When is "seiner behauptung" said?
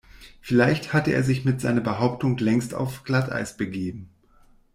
1.61-2.35